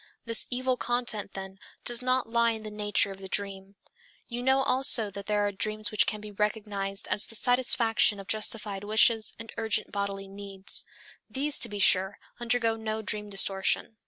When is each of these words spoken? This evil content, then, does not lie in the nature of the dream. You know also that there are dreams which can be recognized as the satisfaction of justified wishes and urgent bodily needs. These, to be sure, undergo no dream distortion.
This 0.25 0.47
evil 0.49 0.77
content, 0.77 1.33
then, 1.33 1.59
does 1.85 2.01
not 2.01 2.27
lie 2.27 2.53
in 2.53 2.63
the 2.63 2.71
nature 2.71 3.11
of 3.11 3.19
the 3.19 3.27
dream. 3.29 3.75
You 4.27 4.41
know 4.41 4.63
also 4.63 5.11
that 5.11 5.27
there 5.27 5.45
are 5.45 5.51
dreams 5.51 5.91
which 5.91 6.07
can 6.07 6.19
be 6.19 6.31
recognized 6.31 7.07
as 7.09 7.27
the 7.27 7.35
satisfaction 7.35 8.19
of 8.19 8.25
justified 8.27 8.83
wishes 8.83 9.35
and 9.37 9.53
urgent 9.57 9.91
bodily 9.91 10.27
needs. 10.27 10.85
These, 11.29 11.59
to 11.59 11.69
be 11.69 11.77
sure, 11.77 12.17
undergo 12.39 12.75
no 12.77 13.03
dream 13.03 13.29
distortion. 13.29 13.97